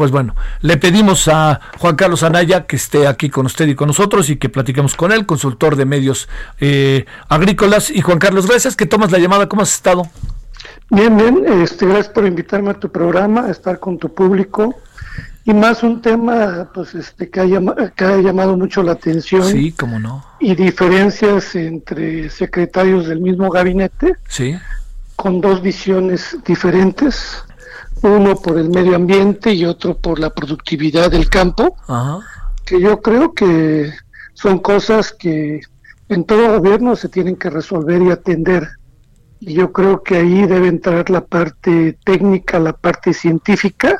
[0.00, 3.88] Pues bueno, le pedimos a Juan Carlos Anaya que esté aquí con usted y con
[3.88, 6.26] nosotros y que platiquemos con él, consultor de medios
[6.58, 7.90] eh, agrícolas.
[7.90, 9.46] Y Juan Carlos, gracias que tomas la llamada.
[9.46, 10.08] ¿Cómo has estado?
[10.88, 11.44] Bien, bien.
[11.62, 14.74] Este, gracias por invitarme a tu programa, a estar con tu público
[15.44, 19.44] y más un tema pues este que ha, llamado, que ha llamado mucho la atención
[19.44, 24.54] sí cómo no y diferencias entre secretarios del mismo gabinete sí
[25.16, 27.42] con dos visiones diferentes
[28.02, 32.20] uno por el medio ambiente y otro por la productividad del campo Ajá.
[32.64, 33.92] que yo creo que
[34.34, 35.60] son cosas que
[36.08, 38.68] en todo gobierno se tienen que resolver y atender
[39.40, 43.98] y yo creo que ahí debe entrar la parte técnica la parte científica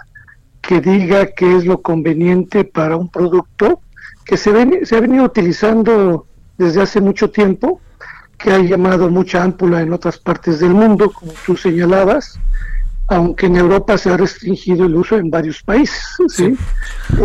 [0.60, 3.80] que diga qué es lo conveniente para un producto
[4.24, 7.80] que se, ven, se ha venido utilizando desde hace mucho tiempo,
[8.38, 12.38] que ha llamado mucha ámpula en otras partes del mundo, como tú señalabas,
[13.10, 16.02] aunque en Europa se ha restringido el uso en varios países.
[16.28, 16.56] ¿sí?
[16.56, 16.58] Sí.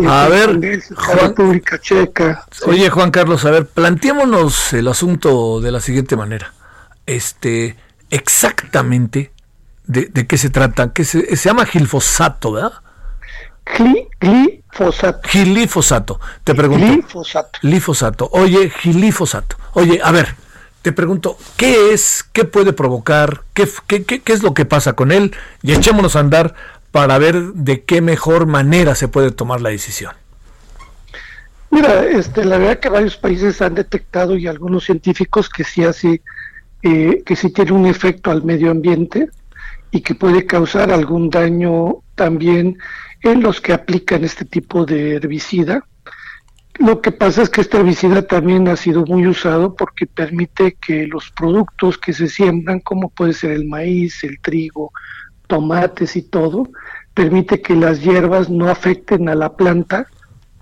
[0.07, 2.45] A eh, ver, Juan, República Checa.
[2.65, 2.89] Oye.
[2.89, 6.53] Juan Carlos, a ver, planteémonos el asunto de la siguiente manera.
[7.05, 7.75] Este,
[8.09, 9.31] exactamente
[9.85, 12.73] de, de qué se trata, que se, se llama gilfosato, ¿verdad?
[14.19, 15.27] glifosato.
[15.27, 16.19] Gilifosato.
[16.43, 16.85] Te pregunto.
[16.85, 17.59] Glifosato.
[17.61, 18.29] Glifosato.
[18.33, 19.57] Oye, gilifosato.
[19.73, 20.35] Oye, a ver,
[20.85, 22.23] te pregunto, ¿qué es?
[22.31, 23.41] ¿Qué puede provocar?
[23.55, 25.33] ¿Qué, qué, qué, qué es lo que pasa con él?
[25.63, 26.53] Y echémonos a andar
[26.91, 30.13] para ver de qué mejor manera se puede tomar la decisión.
[31.71, 36.21] Mira, este, la verdad que varios países han detectado y algunos científicos que sí hace,
[36.83, 39.29] eh, que sí tiene un efecto al medio ambiente
[39.89, 42.77] y que puede causar algún daño también
[43.23, 45.83] en los que aplican este tipo de herbicida.
[46.79, 51.07] Lo que pasa es que este herbicida también ha sido muy usado porque permite que
[51.07, 54.91] los productos que se siembran, como puede ser el maíz, el trigo,
[55.47, 56.67] tomates y todo,
[57.13, 60.07] permite que las hierbas no afecten a la planta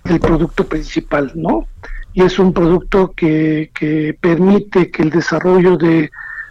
[0.04, 1.66] el producto principal, ¿no?
[2.12, 6.10] Y es un producto que, que permite que el desarrollo de,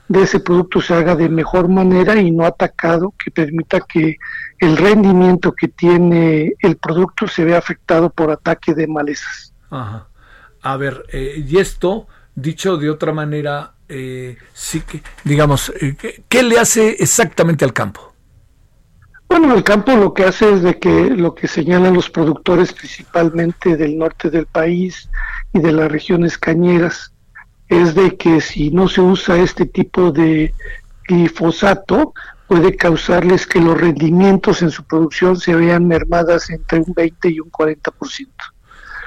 [0.09, 4.18] de ese producto se haga de mejor manera y no atacado, que permita que
[4.59, 9.53] el rendimiento que tiene el producto se vea afectado por ataque de malezas.
[9.73, 10.07] Ajá.
[10.61, 15.95] A ver, eh, y esto, dicho de otra manera, eh, sí que, digamos, eh,
[16.29, 18.13] ¿qué le hace exactamente al campo?
[19.28, 23.75] Bueno, el campo lo que hace es de que lo que señalan los productores principalmente
[23.75, 25.09] del norte del país
[25.53, 27.12] y de las regiones cañeras
[27.67, 30.53] es de que si no se usa este tipo de
[31.07, 32.13] glifosato
[32.47, 37.39] puede causarles que los rendimientos en su producción se vean mermadas entre un 20 y
[37.39, 38.28] un 40%.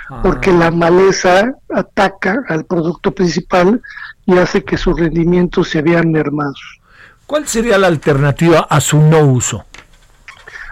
[0.08, 0.20] Ah.
[0.22, 3.82] Porque la maleza ataca al producto principal
[4.24, 6.80] y hace que sus rendimientos se vean mermados.
[7.26, 9.64] ¿Cuál sería la alternativa a su no uso?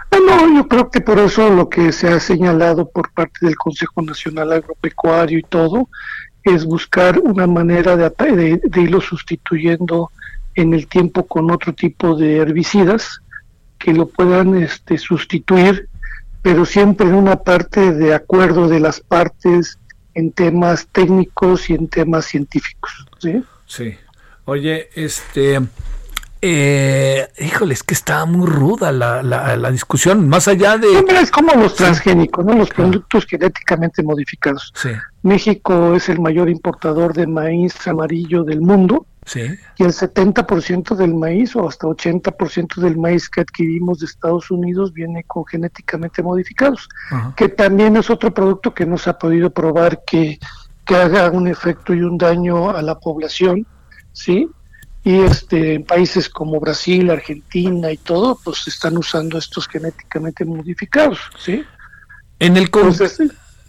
[0.09, 4.01] Bueno, yo creo que por eso lo que se ha señalado por parte del Consejo
[4.01, 5.89] Nacional Agropecuario y todo
[6.43, 10.11] es buscar una manera de, de, de irlo sustituyendo
[10.53, 13.21] en el tiempo con otro tipo de herbicidas
[13.77, 15.89] que lo puedan este, sustituir,
[16.45, 19.79] pero siempre en una parte de acuerdo de las partes
[20.13, 23.07] en temas técnicos y en temas científicos.
[23.17, 23.43] Sí.
[23.65, 23.95] Sí.
[24.45, 25.59] Oye, este,
[26.43, 31.01] eh, híjole, es que está muy ruda la, la, la discusión, más allá de...
[31.01, 32.53] No, es como los transgénicos, ¿no?
[32.53, 34.71] los productos genéticamente modificados.
[34.75, 34.89] Sí.
[35.23, 39.07] México es el mayor importador de maíz amarillo del mundo.
[39.25, 39.41] Sí.
[39.77, 44.93] Y el 70% del maíz o hasta 80% del maíz que adquirimos de Estados Unidos
[44.93, 46.87] viene con genéticamente modificados,
[47.35, 50.39] que también es otro producto que no se ha podido probar que,
[50.85, 53.65] que haga un efecto y un daño a la población,
[54.13, 54.47] ¿sí?
[55.05, 61.19] y este en países como Brasil, Argentina y todo, pues están usando estos genéticamente modificados,
[61.37, 61.63] ¿sí?
[62.39, 63.19] En el Entonces,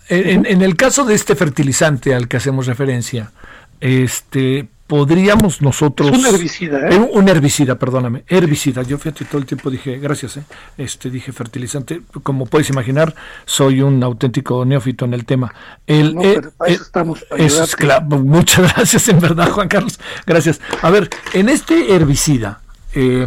[0.09, 3.33] en, en, el caso de este fertilizante al que hacemos referencia,
[3.81, 6.99] este podríamos nosotros es un herbicida, ¿eh?
[6.99, 8.83] un, herbicida, perdóname, herbicida.
[8.83, 10.45] Yo fíjate todo el tiempo dije, gracias, ¿eh?
[10.79, 12.03] este dije fertilizante.
[12.23, 15.53] Como puedes imaginar, soy un auténtico neófito en el tema.
[15.87, 17.25] El, no, pero para eso estamos.
[17.25, 19.99] Para es, claro, muchas gracias, en verdad, Juan Carlos.
[20.27, 20.61] Gracias.
[20.83, 22.61] A ver, en este herbicida,
[22.95, 23.27] eh,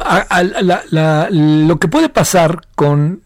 [0.00, 3.22] a, a, la, la, lo que puede pasar con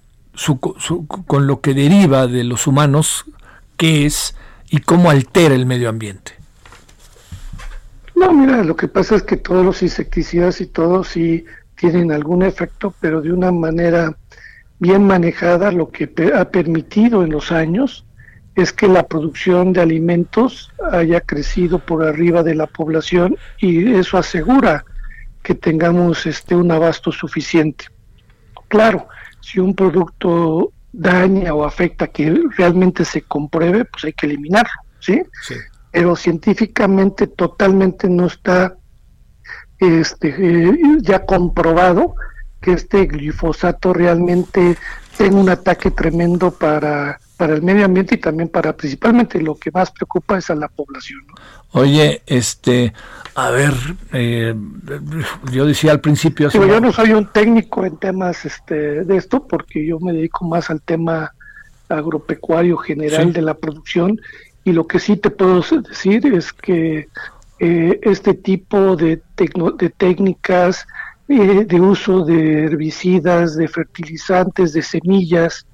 [1.27, 3.25] con lo que deriva de los humanos,
[3.77, 4.37] qué es
[4.71, 6.38] y cómo altera el medio ambiente.
[8.19, 11.45] No, mira, lo que pasa es que todos los insecticidas y todos sí
[11.77, 14.17] tienen algún efecto, pero de una manera
[14.81, 18.05] bien manejada, lo que ha permitido en los años
[18.57, 24.19] es que la producción de alimentos haya crecido por arriba de la población y eso
[24.19, 24.85] asegura
[25.45, 27.85] que tengamos este un abasto suficiente.
[28.67, 29.07] Claro,
[29.41, 35.23] si un producto daña o afecta que realmente se compruebe, pues hay que eliminarlo, ¿sí?
[35.47, 35.55] sí.
[35.91, 38.77] Pero científicamente totalmente no está
[39.79, 42.15] este eh, ya comprobado
[42.61, 44.77] que este glifosato realmente
[45.17, 49.71] tenga un ataque tremendo para para el medio ambiente y también para principalmente lo que
[49.71, 51.21] más preocupa es a la población.
[51.71, 52.93] Oye, este,
[53.37, 53.73] a ver,
[54.13, 54.55] eh,
[55.53, 56.51] yo decía al principio...
[56.51, 60.69] yo no soy un técnico en temas este, de esto porque yo me dedico más
[60.69, 61.33] al tema
[61.89, 64.21] agropecuario general de la producción
[64.65, 67.09] y lo que sí te puedo decir es que
[67.61, 70.87] eh, este tipo de, de técnicas
[71.29, 75.67] eh, de uso de herbicidas, de fertilizantes, de semillas,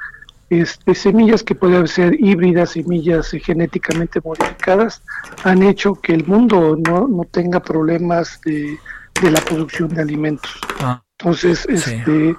[0.51, 5.03] este, semillas que pueden ser híbridas, semillas genéticamente modificadas,
[5.43, 8.77] han hecho que el mundo no, no tenga problemas de,
[9.23, 10.61] de, la producción de alimentos.
[10.81, 12.35] Ah, Entonces, este,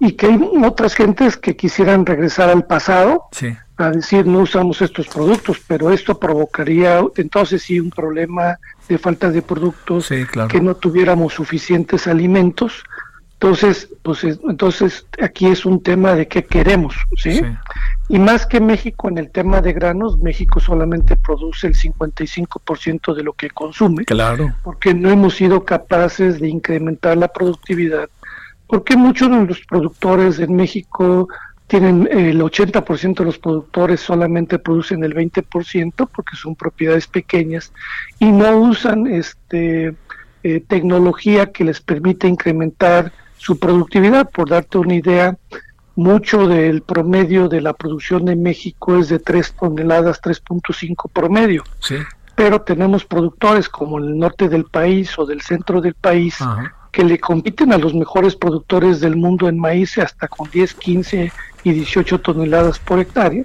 [0.00, 3.28] y que hay otras gentes que quisieran regresar al pasado
[3.76, 8.58] a decir no usamos estos productos, pero esto provocaría entonces sí un problema
[8.88, 10.08] de falta de productos,
[10.48, 12.82] que no tuviéramos suficientes alimentos
[13.42, 17.40] entonces, pues entonces aquí es un tema de qué queremos, ¿sí?
[18.06, 23.22] Y más que México en el tema de granos, México solamente produce el 55% de
[23.22, 24.04] lo que consume.
[24.04, 24.54] Claro.
[24.62, 28.10] Porque no hemos sido capaces de incrementar la productividad.
[28.70, 31.28] Porque muchos de los productores en México
[31.66, 37.72] tienen el 80% de los productores solamente producen el 20% porque son propiedades pequeñas
[38.18, 39.94] y no usan este
[40.42, 44.28] eh, tecnología que les permite incrementar su productividad.
[44.30, 45.36] Por darte una idea,
[45.96, 51.62] mucho del promedio de la producción de México es de 3 toneladas, 3.5 promedio.
[51.80, 51.96] Sí.
[52.34, 56.38] Pero tenemos productores como el norte del país o del centro del país
[56.92, 61.32] que le compiten a los mejores productores del mundo en maíz hasta con 10, 15
[61.62, 63.44] y 18 toneladas por hectárea,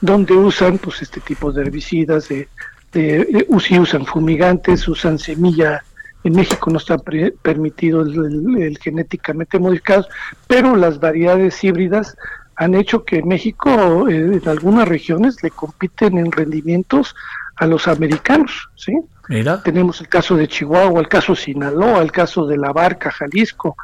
[0.00, 2.48] donde usan pues este tipo de herbicidas, de,
[2.92, 5.82] de, usan fumigantes, usan semilla
[6.24, 10.06] en México no está permitido el, genéticamente modificado,
[10.46, 12.16] pero las variedades híbridas
[12.56, 17.14] han hecho que México eh, en algunas regiones le compiten en rendimientos
[17.56, 18.96] a los americanos, ¿sí?
[19.28, 19.62] Mira.
[19.62, 23.76] Tenemos el caso de Chihuahua, el caso de Sinaloa, el caso de La Barca, Jalisco,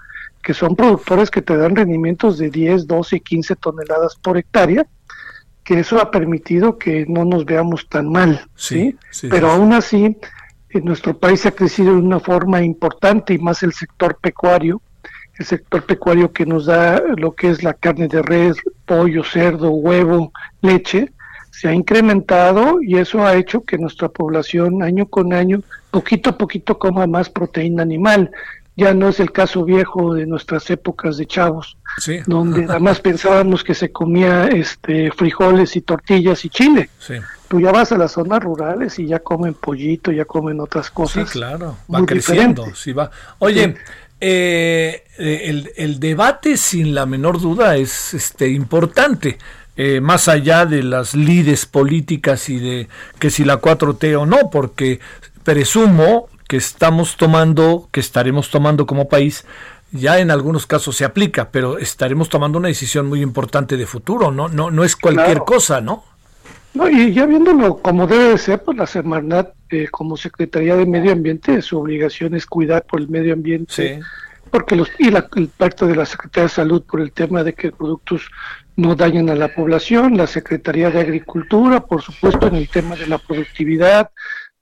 [0.43, 4.87] que son productores que te dan rendimientos de 10, 12, 15 toneladas por hectárea,
[5.65, 8.97] que eso ha permitido que no nos veamos tan mal, ¿sí?
[9.29, 10.17] Pero aún así
[10.71, 14.81] en nuestro país ha crecido de una forma importante y más el sector pecuario,
[15.39, 18.57] el sector pecuario que nos da lo que es la carne de res,
[18.87, 20.33] pollo, cerdo, huevo,
[20.63, 21.13] leche,
[21.59, 26.39] se ha incrementado y eso ha hecho que nuestra población año con año, poquito a
[26.39, 28.31] poquito, coma más proteína animal.
[28.77, 31.77] Ya no es el caso viejo de nuestras épocas de chavos,
[32.27, 36.91] donde además pensábamos que se comía este frijoles y tortillas y chile.
[37.01, 37.15] Sí
[37.49, 41.29] tú ya vas a las zonas rurales y ya comen pollito, ya comen otras cosas.
[41.29, 43.11] Sí, claro, va creciendo, sí va.
[43.39, 43.75] Oye,
[44.21, 49.39] eh, el, el, debate sin la menor duda es este importante.
[49.81, 52.89] Eh, más allá de las lides políticas y de
[53.21, 54.99] que si la 4T o no, porque
[55.45, 59.47] presumo que estamos tomando, que estaremos tomando como país,
[59.93, 64.33] ya en algunos casos se aplica, pero estaremos tomando una decisión muy importante de futuro,
[64.33, 66.03] no, no, no es cualquier cosa, ¿no?
[66.75, 70.87] No, y ya viéndolo como debe de ser, pues la Semarnat, eh, como Secretaría de
[70.87, 74.01] Medio Ambiente, su obligación es cuidar por el medio ambiente.
[74.51, 77.55] Porque los, y la, el pacto de la Secretaría de Salud por el tema de
[77.55, 78.29] que productos
[78.79, 83.09] no dañen a la población, la Secretaría de Agricultura, por supuesto, en el tema de
[83.09, 84.13] la productividad,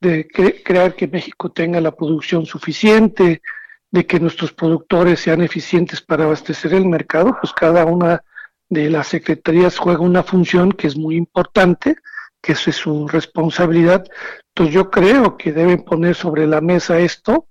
[0.01, 0.27] de
[0.65, 3.43] crear que México tenga la producción suficiente,
[3.91, 8.23] de que nuestros productores sean eficientes para abastecer el mercado, pues cada una
[8.71, 11.97] de las secretarías juega una función que es muy importante,
[12.41, 14.07] que es su responsabilidad.
[14.49, 17.49] Entonces yo creo que deben poner sobre la mesa esto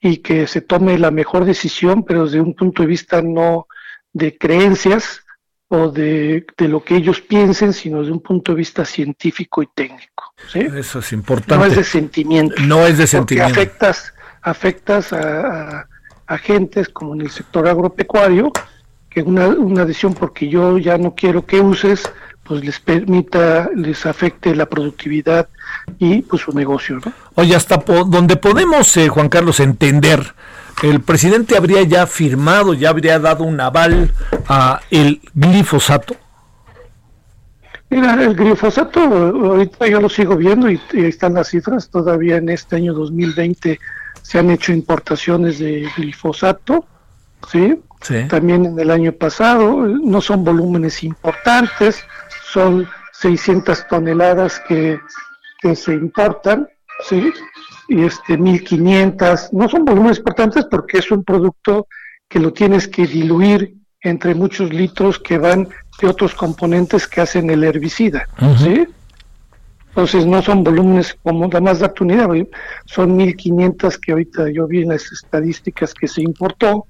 [0.00, 3.68] y que se tome la mejor decisión, pero desde un punto de vista no
[4.12, 5.22] de creencias
[5.68, 10.32] o de, lo que ellos piensen, sino desde un punto de vista científico y técnico.
[10.54, 11.56] Eso es importante.
[11.56, 12.54] No es de sentimiento.
[12.62, 13.52] No es de sentimiento.
[13.52, 16.40] afectas, afectas a, a, a,
[16.92, 18.50] como en el sector agropecuario
[19.10, 22.10] que una, una decisión porque yo ya no quiero que uses,
[22.44, 25.48] pues les permita, les afecte la productividad
[25.98, 26.98] y pues su negocio.
[27.04, 27.12] ¿no?
[27.34, 30.34] Oye, hasta donde podemos, eh, Juan Carlos, entender,
[30.82, 34.12] el presidente habría ya firmado, ya habría dado un aval
[34.48, 36.16] a el glifosato.
[37.90, 42.50] Mira, el glifosato, ahorita yo lo sigo viendo y, y, están las cifras, todavía en
[42.50, 43.78] este año 2020
[44.22, 46.84] se han hecho importaciones de glifosato,
[47.50, 47.80] ¿sí?
[48.02, 48.28] sí.
[48.28, 52.04] También en el año pasado, no son volúmenes importantes,
[52.52, 55.00] son 600 toneladas que,
[55.62, 56.68] que se importan,
[57.08, 57.32] ¿sí?
[57.88, 61.86] Y este 1500, no son volúmenes importantes porque es un producto
[62.28, 65.68] que lo tienes que diluir entre muchos litros que van
[66.00, 68.58] de otros componentes que hacen el herbicida, uh -huh.
[68.58, 68.86] ¿sí?
[69.88, 72.28] Entonces no son volúmenes como da más darte unidad,
[72.84, 76.86] son 1500 que ahorita yo vi en las estadísticas que se importó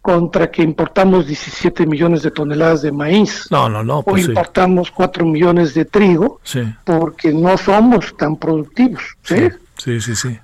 [0.00, 3.48] contra que importamos 17 millones de toneladas de maíz.
[3.50, 4.02] No, no, no.
[4.02, 4.94] Pues o importamos sí.
[4.96, 6.62] 4 millones de trigo sí.
[6.84, 9.02] porque no somos tan productivos.
[9.22, 9.48] ¿sí?
[9.78, 10.38] Sí, sí, sí.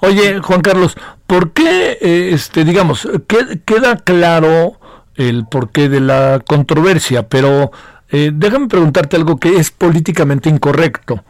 [0.00, 4.78] Oye, Juan Carlos, ¿por qué, eh, este, digamos, que, queda claro
[5.14, 7.70] el porqué de la controversia, pero
[8.10, 11.24] eh, déjame preguntarte algo que es políticamente incorrecto.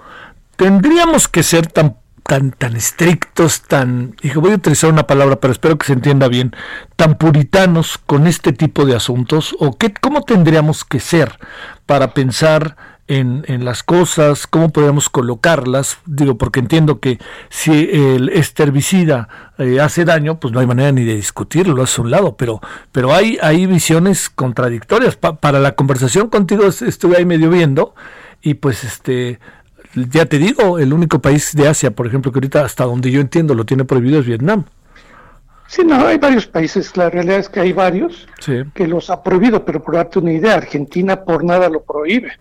[0.57, 5.53] ¿Tendríamos que ser tan tan tan estrictos, tan, y voy a utilizar una palabra, pero
[5.53, 6.55] espero que se entienda bien,
[6.95, 11.39] tan puritanos con este tipo de asuntos o qué cómo tendríamos que ser
[11.85, 12.77] para pensar
[13.09, 17.18] en, en las cosas, cómo podríamos colocarlas, digo, porque entiendo que
[17.50, 19.28] si el este herbicida
[19.59, 22.37] eh, hace daño, pues no hay manera ni de discutirlo, lo hace a un lado,
[22.37, 22.61] pero,
[22.92, 25.16] pero hay, hay visiones contradictorias.
[25.16, 27.94] Pa, para la conversación contigo estuve ahí medio viendo,
[28.40, 29.38] y pues este
[29.94, 33.21] ya te digo, el único país de Asia, por ejemplo, que ahorita hasta donde yo
[33.21, 34.64] entiendo lo tiene prohibido es Vietnam.
[35.66, 38.62] Sí, no, hay varios países, la realidad es que hay varios sí.
[38.75, 42.32] que los ha prohibido, pero por darte una idea, Argentina por nada lo prohíbe.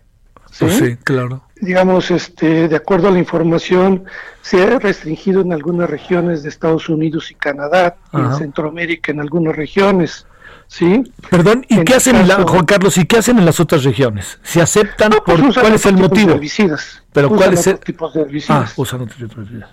[0.52, 0.66] ¿Sí?
[0.66, 1.44] Pues sí, claro.
[1.60, 4.06] Digamos, este, de acuerdo a la información,
[4.42, 9.22] se ha restringido en algunas regiones de Estados Unidos y Canadá, y en Centroamérica en
[9.22, 10.28] algunas regiones.
[10.68, 11.04] ¿Sí?
[11.30, 13.84] Perdón, ¿y en qué hacen, caso, la, Juan Carlos, y qué hacen en las otras
[13.84, 14.40] regiones?
[14.42, 15.12] ¿Se aceptan?
[15.12, 16.32] No, pues por, ¿Cuál es el motivo?
[16.32, 17.04] Herbicidas.
[17.12, 17.80] ¿Pero usan cuál es el...?
[17.80, 18.70] tipos de herbicidas.
[18.70, 19.70] Ah, usan otros tipos de herbicidas.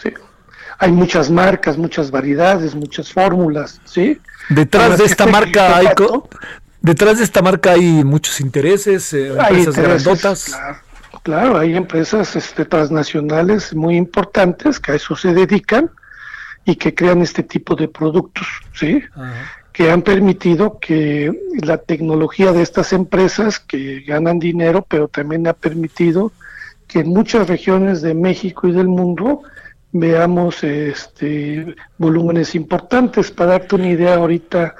[0.00, 0.14] Sí.
[0.78, 4.20] Hay muchas marcas, muchas variedades, muchas fórmulas, ¿sí?
[4.48, 5.88] Detrás de esta marca hay...
[6.86, 10.44] Detrás de esta marca hay muchos intereses, eh, hay empresas intereses, grandotas.
[10.44, 10.78] Claro,
[11.22, 15.90] claro, hay empresas este, transnacionales muy importantes que a eso se dedican
[16.64, 19.02] y que crean este tipo de productos, ¿sí?
[19.14, 25.46] Ajá que han permitido que la tecnología de estas empresas que ganan dinero, pero también
[25.46, 26.32] ha permitido
[26.88, 29.42] que en muchas regiones de México y del mundo
[29.92, 33.30] veamos este volúmenes importantes.
[33.30, 34.76] Para darte una idea ahorita,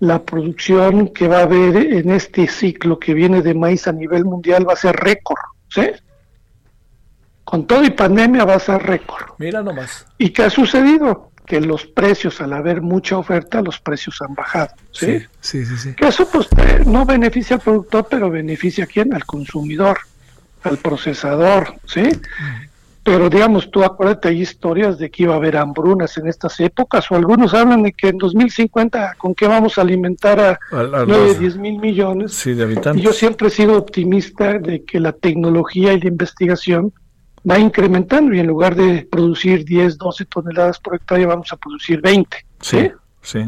[0.00, 4.24] la producción que va a haber en este ciclo que viene de maíz a nivel
[4.24, 5.90] mundial va a ser récord, ¿sí?
[7.44, 9.34] Con todo y pandemia va a ser récord.
[9.38, 10.06] Mira nomás.
[10.18, 11.30] ¿Y qué ha sucedido?
[11.46, 14.74] que los precios, al haber mucha oferta, los precios han bajado.
[14.90, 15.22] ¿sí?
[15.40, 15.94] Sí, sí, sí.
[15.94, 16.48] Que eso pues
[16.84, 19.14] no beneficia al productor, pero beneficia a quién?
[19.14, 19.98] Al consumidor,
[20.64, 22.02] al procesador, ¿sí?
[23.06, 27.08] Pero digamos, tú acuérdate, hay historias de que iba a haber hambrunas en estas épocas,
[27.08, 31.04] o algunos hablan de que en 2050, ¿con qué vamos a alimentar a, a, a
[31.06, 32.32] 9, 10 mil millones?
[32.32, 33.00] Sí, de habitantes.
[33.00, 36.92] Y yo siempre he sido optimista de que la tecnología y la investigación
[37.48, 42.00] va incrementando y en lugar de producir 10, 12 toneladas por hectárea vamos a producir
[42.00, 42.36] 20.
[42.60, 42.90] Sí,
[43.22, 43.38] sí.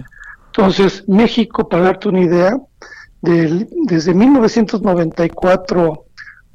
[0.47, 2.57] Entonces, México, para darte una idea,
[3.23, 6.05] del, desde 1994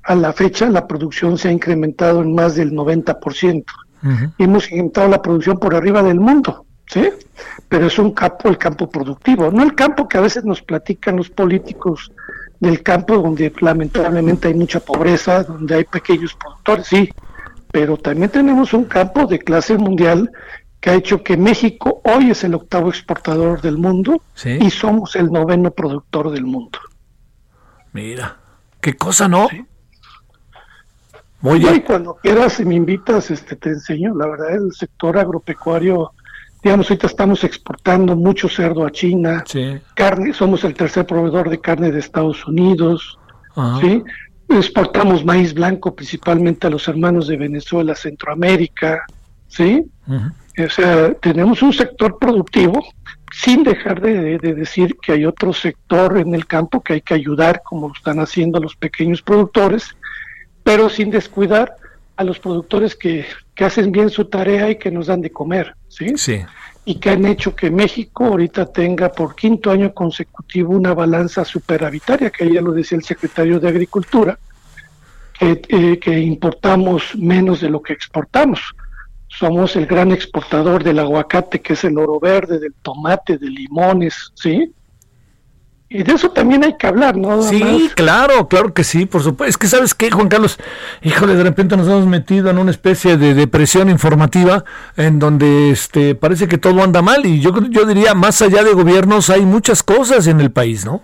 [0.04, 3.64] a la fecha la producción se ha incrementado en más del 90%.
[4.04, 4.34] Uh -huh.
[4.38, 7.10] Hemos incrementado la producción por arriba del mundo, ¿sí?
[7.70, 11.16] Pero es un campo, el campo productivo, no el campo que a veces nos platican
[11.16, 12.12] los políticos
[12.60, 17.10] del campo donde lamentablemente hay mucha pobreza, donde hay pequeños productores, sí,
[17.72, 20.30] pero también tenemos un campo de clase mundial
[20.80, 24.58] que ha hecho que México hoy es el octavo exportador del mundo ¿Sí?
[24.62, 26.78] y somos el noveno productor del mundo.
[27.94, 28.38] Mira,
[28.82, 29.48] qué cosa, ¿no?
[29.50, 29.66] Sí.
[31.44, 31.76] Oye.
[31.76, 34.16] Y cuando quieras, si me invitas, este, te enseño.
[34.16, 36.12] La verdad, el sector agropecuario,
[36.64, 39.78] digamos, ahorita estamos exportando mucho cerdo a China, sí.
[39.96, 43.20] carne, somos el tercer proveedor de carne de Estados Unidos,
[43.56, 43.80] Ajá.
[43.82, 44.04] ¿sí?
[44.50, 49.06] exportamos maíz blanco principalmente a los hermanos de Venezuela, Centroamérica,
[49.48, 49.86] ¿sí?
[50.08, 52.84] O sea, tenemos un sector productivo
[53.32, 57.16] sin dejar de, de, decir que hay otro sector en el campo que hay que
[57.16, 59.96] ayudar, como lo están haciendo los pequeños productores,
[60.64, 61.76] pero sin descuidar
[62.16, 65.76] a los productores que que hacen bien su tarea y que nos dan de comer,
[65.88, 66.14] ¿sí?
[66.18, 66.42] Sí.
[66.86, 72.30] Y que han hecho que México ahorita tenga por quinto año consecutivo una balanza superavitaria,
[72.30, 74.38] que ya lo decía el secretario de Agricultura,
[75.40, 78.60] que, eh, que importamos menos de lo que exportamos.
[79.28, 84.32] Somos el gran exportador del aguacate, que es el oro verde, del tomate, de limones,
[84.36, 84.74] ¿sí?
[85.94, 87.44] Y de eso también hay que hablar, ¿no?
[87.44, 89.48] Sí, claro, claro que sí, por supuesto.
[89.48, 90.58] Es que sabes qué, Juan Carlos,
[91.04, 94.66] híjole, de repente nos hemos metido en una especie de depresión informativa
[94.98, 98.74] en donde este parece que todo anda mal y yo yo diría más allá de
[98.74, 101.04] gobiernos hay muchas cosas en el país, ¿no?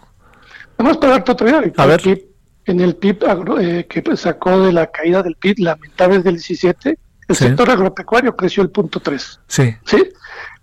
[0.80, 1.62] Vamos para darte otro día.
[1.78, 2.26] A ver.
[2.66, 3.26] En el PIB
[3.62, 8.64] eh, que sacó de la caída del PIB lamentable del 17, el sector agropecuario creció
[8.64, 9.40] el punto 3.
[9.48, 9.76] Sí.
[9.86, 10.04] ¿Sí?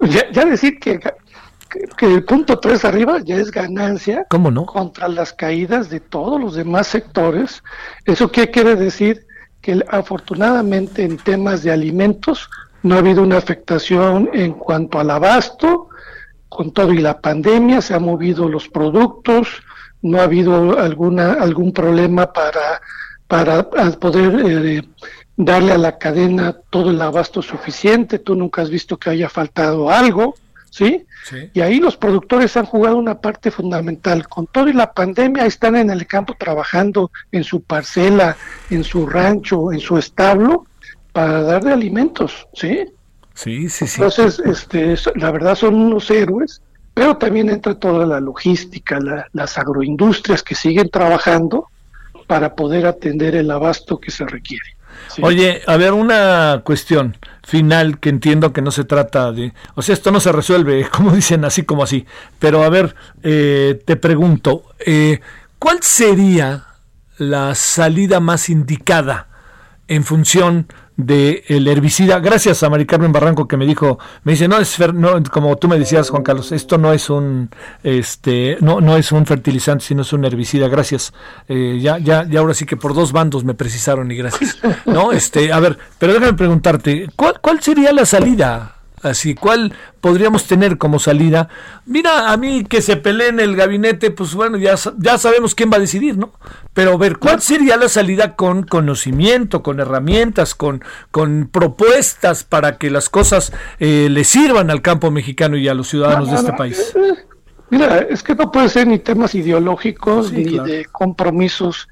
[0.01, 0.99] Ya, ya decir que
[1.97, 4.67] que, el punto 3 arriba ya es ganancia ¿Cómo no?
[4.67, 7.63] contra las caídas de todos los demás sectores.
[8.05, 9.27] ¿Eso qué quiere decir?
[9.61, 12.49] Que afortunadamente en temas de alimentos
[12.83, 15.89] no ha habido una afectación en cuanto al abasto,
[16.49, 19.49] con todo y la pandemia se han movido los productos,
[20.03, 22.81] no ha habido alguna algún problema para
[23.27, 23.69] para
[23.99, 24.83] poder eh,
[25.37, 29.91] darle a la cadena todo el abasto suficiente, tú nunca has visto que haya faltado
[29.91, 30.35] algo.
[30.71, 31.05] ¿Sí?
[31.55, 34.29] Y ahí los productores han jugado una parte fundamental.
[34.29, 38.37] Con todo y la pandemia están en el campo trabajando en su parcela,
[38.71, 40.67] en su rancho, en su establo,
[41.13, 42.87] para darle alimentos, ¿sí?
[43.35, 43.95] Sí, sí, sí.
[43.97, 46.63] Entonces, este, la verdad son unos héroes,
[46.95, 48.99] pero también entra toda la logística,
[49.33, 51.69] las agroindustrias que siguen trabajando
[52.27, 54.76] para poder atender el abasto que se requiere.
[55.23, 59.93] Oye, a ver, una cuestión final que entiendo que no se trata de, o sea,
[59.95, 62.07] esto no se resuelve, como dicen, así como así,
[62.39, 65.21] pero a ver, eh, te pregunto, eh,
[65.59, 66.65] ¿cuál sería
[67.19, 69.29] la salida más indicada
[69.89, 72.19] en función de el herbicida.
[72.21, 75.69] Gracias a Mari Carmen Barranco que me dijo, me dice, no es no, como tú
[75.69, 77.51] me decías Juan Carlos, esto no es un
[77.83, 80.69] este no no es un fertilizante, sino es un herbicida.
[80.69, 81.13] Gracias.
[81.49, 84.59] Eh, ya ya ya ahora sí que por dos bandos me precisaron y gracias.
[84.87, 88.76] No, este, a ver, pero déjame preguntarte, ¿cuál cuál sería la salida?
[89.11, 91.49] Así, ¿cuál podríamos tener como salida?
[91.85, 95.71] Mira, a mí que se pelee en el gabinete, pues bueno, ya, ya sabemos quién
[95.71, 96.33] va a decidir, ¿no?
[96.75, 102.91] Pero ver, ¿cuál sería la salida con conocimiento, con herramientas, con, con propuestas para que
[102.91, 106.95] las cosas eh, le sirvan al campo mexicano y a los ciudadanos de este país?
[106.95, 107.25] Eh,
[107.71, 111.89] mira, es que no puede ser ni temas ideológicos ni de compromisos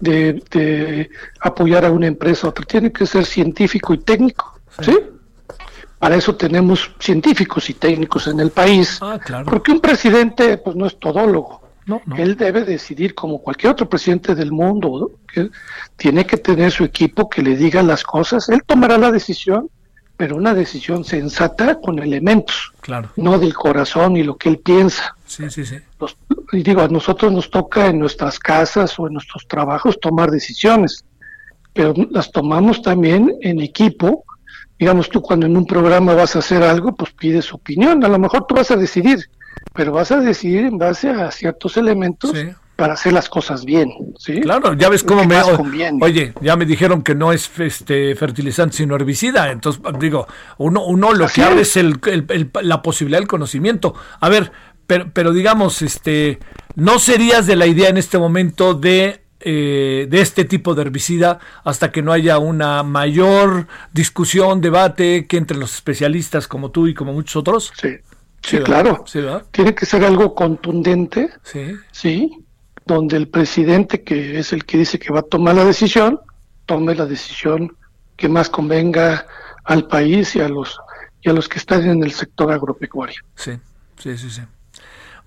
[0.00, 2.64] de, de, apoyar a una empresa u otra.
[2.64, 4.96] Tiene que ser científico y técnico, ¿sí?
[5.98, 8.98] Para eso tenemos científicos y técnicos en el país.
[9.00, 9.46] Ah, claro.
[9.46, 11.62] Porque un presidente pues no es todólogo.
[11.86, 15.48] No, Él debe decidir como cualquier otro presidente del mundo, que
[15.96, 18.50] tiene que tener su equipo que le diga las cosas.
[18.50, 19.70] Él tomará la decisión,
[20.14, 23.08] pero una decisión sensata con elementos, claro.
[23.16, 25.16] no del corazón y lo que él piensa.
[25.24, 25.76] Sí, sí, sí.
[26.52, 31.06] y digo, a nosotros nos toca en nuestras casas o en nuestros trabajos tomar decisiones,
[31.72, 34.26] pero las tomamos también en equipo
[34.78, 38.18] digamos tú cuando en un programa vas a hacer algo, pues pides opinión, a lo
[38.18, 39.18] mejor tú vas a decidir,
[39.74, 42.32] pero vas a decidir en base a ciertos elementos
[42.76, 44.40] para hacer las cosas bien, ¿sí?
[44.40, 45.36] Claro, ya ves cómo me
[46.00, 51.12] Oye, ya me dijeron que no es este fertilizante sino herbicida, entonces digo, uno uno
[51.12, 51.76] lo que abre es.
[51.76, 51.98] el,
[52.62, 53.94] la posibilidad del conocimiento.
[54.20, 54.52] A ver,
[54.86, 56.38] pero pero digamos, este
[56.76, 61.38] no serías de la idea en este momento de eh, de este tipo de herbicida
[61.64, 66.94] hasta que no haya una mayor discusión, debate que entre los especialistas como tú y
[66.94, 67.72] como muchos otros?
[67.80, 67.96] Sí,
[68.42, 69.04] sí, claro.
[69.50, 71.76] Tiene que ser algo contundente, sí.
[71.92, 72.44] sí,
[72.84, 76.20] donde el presidente, que es el que dice que va a tomar la decisión,
[76.66, 77.76] tome la decisión
[78.16, 79.26] que más convenga
[79.64, 80.78] al país y a los
[81.20, 83.22] y a los que están en el sector agropecuario.
[83.34, 83.52] Sí,
[83.98, 84.42] sí, sí, sí.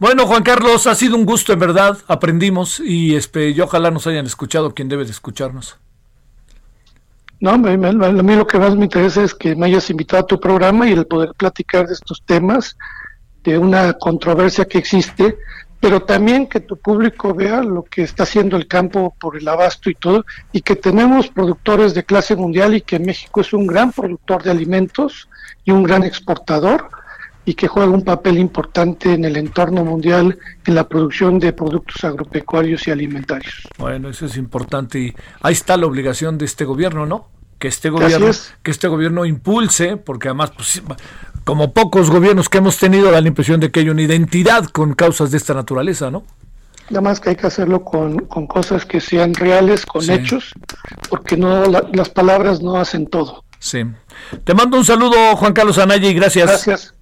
[0.02, 1.96] Bueno, Juan Carlos, ha sido un gusto, en verdad.
[2.08, 5.78] Aprendimos y, este, y ojalá nos hayan escuchado quien debe de escucharnos.
[7.40, 10.40] No, a mí lo que más me interesa es que me hayas invitado a tu
[10.40, 12.76] programa y el poder platicar de estos temas,
[13.44, 15.38] de una controversia que existe,
[15.80, 19.88] pero también que tu público vea lo que está haciendo el campo por el abasto
[19.92, 23.92] y todo, y que tenemos productores de clase mundial y que México es un gran
[23.92, 25.30] productor de alimentos
[25.64, 26.90] y un gran exportador
[27.46, 32.04] y que juega un papel importante en el entorno mundial en la producción de productos
[32.04, 33.68] agropecuarios y alimentarios.
[33.78, 37.28] Bueno, eso es importante y ahí está la obligación de este gobierno, ¿no?
[37.58, 38.28] Que este gobierno
[38.64, 40.82] que este gobierno impulse, porque además pues,
[41.44, 44.94] como pocos gobiernos que hemos tenido da la impresión de que hay una identidad con
[44.94, 46.24] causas de esta naturaleza, ¿no?
[46.90, 50.54] Nada más que hay que hacerlo con, con cosas que sean reales, con hechos,
[51.10, 53.46] porque no las palabras no hacen todo.
[53.60, 53.84] Sí,
[54.44, 56.48] Te mando un saludo, Juan Carlos Anaya, y gracias.
[56.48, 56.96] Gracias.